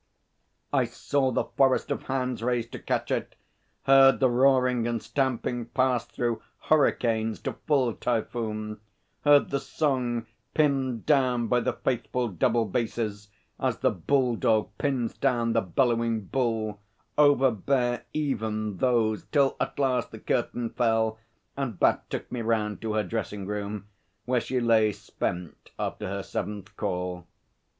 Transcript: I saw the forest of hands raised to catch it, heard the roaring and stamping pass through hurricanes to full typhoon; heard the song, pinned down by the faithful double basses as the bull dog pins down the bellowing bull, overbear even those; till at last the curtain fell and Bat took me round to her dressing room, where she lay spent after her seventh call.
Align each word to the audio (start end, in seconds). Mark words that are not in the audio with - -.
I 0.73 0.85
saw 0.85 1.29
the 1.31 1.43
forest 1.43 1.91
of 1.91 2.01
hands 2.07 2.41
raised 2.41 2.71
to 2.71 2.79
catch 2.79 3.11
it, 3.11 3.35
heard 3.83 4.19
the 4.19 4.31
roaring 4.31 4.87
and 4.87 4.99
stamping 4.99 5.67
pass 5.67 6.05
through 6.05 6.41
hurricanes 6.57 7.39
to 7.41 7.53
full 7.67 7.93
typhoon; 7.93 8.79
heard 9.23 9.51
the 9.51 9.59
song, 9.59 10.25
pinned 10.55 11.05
down 11.05 11.45
by 11.45 11.59
the 11.59 11.73
faithful 11.73 12.29
double 12.29 12.65
basses 12.65 13.29
as 13.59 13.77
the 13.77 13.91
bull 13.91 14.35
dog 14.35 14.71
pins 14.79 15.15
down 15.15 15.53
the 15.53 15.61
bellowing 15.61 16.25
bull, 16.25 16.79
overbear 17.15 18.03
even 18.11 18.77
those; 18.77 19.25
till 19.25 19.55
at 19.59 19.77
last 19.77 20.09
the 20.09 20.17
curtain 20.17 20.71
fell 20.71 21.19
and 21.55 21.79
Bat 21.79 22.09
took 22.09 22.31
me 22.31 22.41
round 22.41 22.81
to 22.81 22.93
her 22.93 23.03
dressing 23.03 23.45
room, 23.45 23.85
where 24.25 24.41
she 24.41 24.59
lay 24.59 24.93
spent 24.93 25.69
after 25.77 26.07
her 26.07 26.23
seventh 26.23 26.75
call. 26.75 27.27